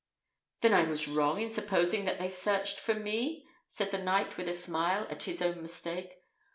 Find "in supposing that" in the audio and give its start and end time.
1.39-2.17